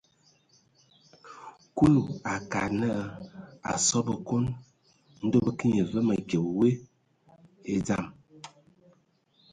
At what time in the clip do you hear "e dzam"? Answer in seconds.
7.71-8.05